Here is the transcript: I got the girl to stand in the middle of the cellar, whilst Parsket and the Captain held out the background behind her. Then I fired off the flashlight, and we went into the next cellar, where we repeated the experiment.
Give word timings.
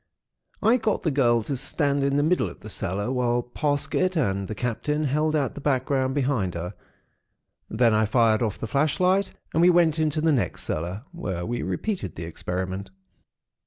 I 0.63 0.77
got 0.77 1.03
the 1.03 1.11
girl 1.11 1.43
to 1.43 1.55
stand 1.55 2.01
in 2.03 2.17
the 2.17 2.23
middle 2.23 2.49
of 2.49 2.61
the 2.61 2.71
cellar, 2.71 3.11
whilst 3.11 3.53
Parsket 3.53 4.17
and 4.17 4.47
the 4.47 4.55
Captain 4.55 5.03
held 5.03 5.35
out 5.35 5.53
the 5.53 5.61
background 5.61 6.15
behind 6.15 6.55
her. 6.55 6.73
Then 7.69 7.93
I 7.93 8.07
fired 8.07 8.41
off 8.41 8.57
the 8.57 8.65
flashlight, 8.65 9.29
and 9.53 9.61
we 9.61 9.69
went 9.69 9.99
into 9.99 10.19
the 10.19 10.31
next 10.31 10.63
cellar, 10.63 11.03
where 11.11 11.45
we 11.45 11.61
repeated 11.61 12.15
the 12.15 12.23
experiment. 12.23 12.89